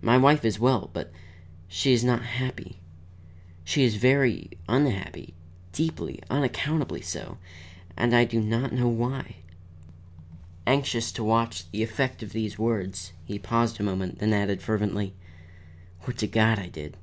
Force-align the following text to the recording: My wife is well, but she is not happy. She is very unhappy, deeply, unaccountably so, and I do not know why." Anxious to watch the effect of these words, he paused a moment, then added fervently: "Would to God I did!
My 0.00 0.16
wife 0.16 0.42
is 0.42 0.58
well, 0.58 0.88
but 0.94 1.12
she 1.68 1.92
is 1.92 2.02
not 2.02 2.22
happy. 2.22 2.80
She 3.62 3.84
is 3.84 3.96
very 3.96 4.52
unhappy, 4.66 5.34
deeply, 5.74 6.22
unaccountably 6.30 7.02
so, 7.02 7.36
and 7.94 8.14
I 8.16 8.24
do 8.24 8.40
not 8.40 8.72
know 8.72 8.88
why." 8.88 9.36
Anxious 10.66 11.12
to 11.12 11.22
watch 11.22 11.70
the 11.72 11.82
effect 11.82 12.22
of 12.22 12.32
these 12.32 12.58
words, 12.58 13.12
he 13.26 13.38
paused 13.38 13.78
a 13.78 13.82
moment, 13.82 14.18
then 14.18 14.32
added 14.32 14.62
fervently: 14.62 15.12
"Would 16.06 16.16
to 16.20 16.26
God 16.26 16.58
I 16.58 16.68
did! 16.68 16.96